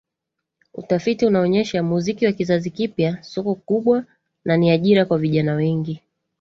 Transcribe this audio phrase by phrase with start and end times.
[0.73, 4.05] Utafiti unaonyesha muziki wa kizazi kipya soko kubwa
[4.45, 6.01] na ni ajira kwa vijana wengi